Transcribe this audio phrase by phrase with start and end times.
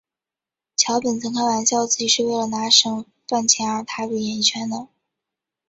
[0.75, 4.87] 桥本曾开玩笑自己是为了拿省饭钱而踏入演艺圈的。